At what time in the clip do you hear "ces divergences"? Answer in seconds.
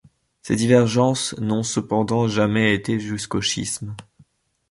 0.41-1.35